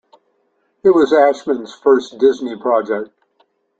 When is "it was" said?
0.83-1.13